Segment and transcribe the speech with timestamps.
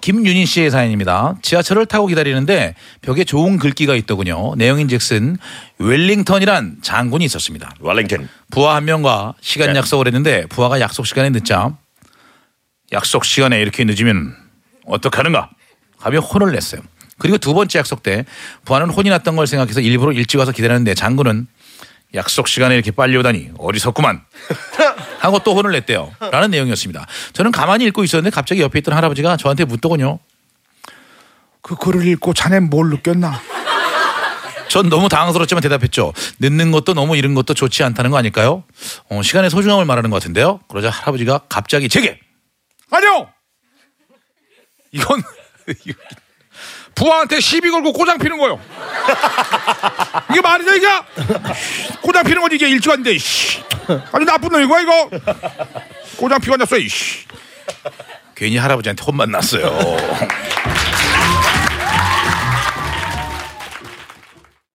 [0.00, 1.34] 김윤희 씨의 사연입니다.
[1.42, 4.54] 지하철을 타고 기다리는데 벽에 좋은 글귀가 있더군요.
[4.56, 5.36] 내용인즉슨
[5.78, 7.70] 웰링턴이란 장군이 있었습니다.
[7.80, 8.28] 웰링턴.
[8.50, 9.78] 부하 한 명과 시간 네.
[9.78, 11.76] 약속을 했는데 부하가 약속 시간에 늦자
[12.92, 14.34] 약속 시간에 이렇게 늦으면
[14.86, 15.50] 어떡하는가
[15.98, 16.80] 하며 혼을 냈어요.
[17.18, 18.24] 그리고 두 번째 약속 때
[18.64, 21.46] 부하는 혼이 났던 걸 생각해서 일부러 일찍 와서 기다렸는데 장군은
[22.14, 24.22] 약속 시간에 이렇게 빨리 오다니 어리석구만
[25.20, 26.12] 하고 또 혼을 냈대요.
[26.20, 27.06] 라는 내용이었습니다.
[27.32, 30.18] 저는 가만히 읽고 있었는데 갑자기 옆에 있던 할아버지가 저한테 묻더군요.
[31.62, 33.40] 그 글을 읽고 자넨 뭘 느꼈나?
[34.68, 36.12] 전 너무 당황스럽지만 대답했죠.
[36.38, 38.62] 늦는 것도 너무 이른 것도 좋지 않다는 거 아닐까요?
[39.08, 40.60] 어, 시간의 소중함을 말하는 것 같은데요.
[40.68, 42.20] 그러자 할아버지가 갑자기 제게
[42.90, 43.28] 아니요.
[44.92, 45.22] 이건
[46.94, 48.60] 부하한테 시비 걸고 꼬장 피는 거요.
[50.30, 50.86] 이게 말이냐 이게?
[52.00, 53.18] 꼬장 피는 거지 이게 왔는데.
[53.18, 53.62] 씨.
[54.12, 55.10] 아주 나쁜 놈이고 이거.
[56.16, 56.76] 꼬장 피고 앉았어.
[56.78, 57.26] 이씨.
[58.34, 59.66] 괜히 할아버지한테 혼만 났어요.